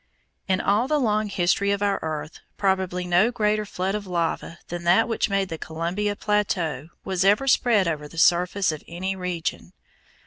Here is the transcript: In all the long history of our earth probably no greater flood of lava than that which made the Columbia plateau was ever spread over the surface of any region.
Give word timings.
In 0.47 0.61
all 0.61 0.87
the 0.87 0.99
long 0.99 1.29
history 1.29 1.69
of 1.69 1.83
our 1.83 1.99
earth 2.01 2.39
probably 2.57 3.05
no 3.05 3.29
greater 3.29 3.65
flood 3.67 3.93
of 3.93 4.07
lava 4.07 4.57
than 4.69 4.83
that 4.83 5.07
which 5.07 5.29
made 5.29 5.49
the 5.49 5.59
Columbia 5.59 6.15
plateau 6.15 6.87
was 7.05 7.23
ever 7.23 7.47
spread 7.47 7.87
over 7.87 8.07
the 8.07 8.17
surface 8.17 8.71
of 8.71 8.83
any 8.87 9.15
region. 9.15 9.73